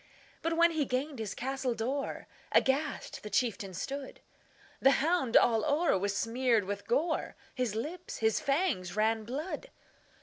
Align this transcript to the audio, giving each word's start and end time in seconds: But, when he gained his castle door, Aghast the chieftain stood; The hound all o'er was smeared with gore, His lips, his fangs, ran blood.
But, 0.41 0.57
when 0.57 0.71
he 0.71 0.83
gained 0.83 1.19
his 1.19 1.35
castle 1.35 1.75
door, 1.75 2.25
Aghast 2.51 3.21
the 3.21 3.29
chieftain 3.29 3.75
stood; 3.75 4.19
The 4.79 4.93
hound 4.97 5.37
all 5.37 5.63
o'er 5.63 5.95
was 5.95 6.17
smeared 6.17 6.63
with 6.63 6.87
gore, 6.87 7.35
His 7.53 7.75
lips, 7.75 8.17
his 8.17 8.39
fangs, 8.39 8.95
ran 8.95 9.25
blood. 9.25 9.69